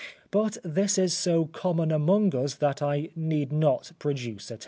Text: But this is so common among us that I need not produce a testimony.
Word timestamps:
But 0.31 0.57
this 0.63 0.97
is 0.97 1.13
so 1.15 1.45
common 1.45 1.91
among 1.91 2.33
us 2.35 2.55
that 2.55 2.81
I 2.81 3.09
need 3.15 3.51
not 3.53 3.91
produce 3.99 4.45
a 4.49 4.57
testimony. 4.57 4.59